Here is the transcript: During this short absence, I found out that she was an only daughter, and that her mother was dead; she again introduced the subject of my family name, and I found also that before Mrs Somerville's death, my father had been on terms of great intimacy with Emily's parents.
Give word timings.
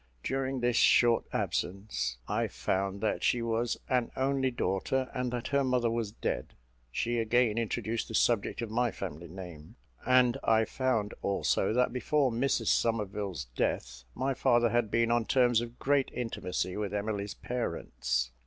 During 0.23 0.61
this 0.61 0.77
short 0.77 1.25
absence, 1.31 2.17
I 2.27 2.47
found 2.47 3.03
out 3.03 3.11
that 3.13 3.23
she 3.23 3.43
was 3.43 3.77
an 3.87 4.09
only 4.17 4.49
daughter, 4.49 5.11
and 5.13 5.29
that 5.31 5.49
her 5.49 5.63
mother 5.63 5.91
was 5.91 6.11
dead; 6.11 6.55
she 6.91 7.19
again 7.19 7.59
introduced 7.59 8.07
the 8.07 8.15
subject 8.15 8.63
of 8.63 8.71
my 8.71 8.89
family 8.89 9.27
name, 9.27 9.75
and 10.03 10.39
I 10.43 10.65
found 10.65 11.13
also 11.21 11.71
that 11.73 11.93
before 11.93 12.31
Mrs 12.31 12.69
Somerville's 12.69 13.45
death, 13.55 14.03
my 14.15 14.33
father 14.33 14.69
had 14.71 14.89
been 14.89 15.11
on 15.11 15.25
terms 15.25 15.61
of 15.61 15.77
great 15.77 16.09
intimacy 16.15 16.75
with 16.75 16.95
Emily's 16.95 17.35
parents. 17.35 18.31